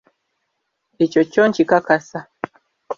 [1.03, 2.19] Ekyo kyo nkikakasa.